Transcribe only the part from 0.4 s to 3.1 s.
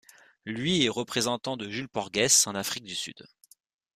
Lui est représentant de Jules Porgès en Afrique du